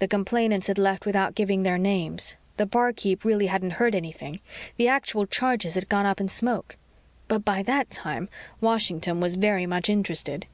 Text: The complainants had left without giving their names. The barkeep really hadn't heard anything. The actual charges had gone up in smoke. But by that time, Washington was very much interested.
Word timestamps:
The 0.00 0.08
complainants 0.08 0.66
had 0.66 0.78
left 0.78 1.06
without 1.06 1.36
giving 1.36 1.62
their 1.62 1.78
names. 1.78 2.34
The 2.56 2.66
barkeep 2.66 3.24
really 3.24 3.46
hadn't 3.46 3.74
heard 3.74 3.94
anything. 3.94 4.40
The 4.76 4.88
actual 4.88 5.26
charges 5.28 5.74
had 5.74 5.88
gone 5.88 6.06
up 6.06 6.20
in 6.20 6.26
smoke. 6.26 6.76
But 7.28 7.44
by 7.44 7.62
that 7.62 7.88
time, 7.88 8.28
Washington 8.60 9.20
was 9.20 9.36
very 9.36 9.66
much 9.66 9.88
interested. 9.88 10.48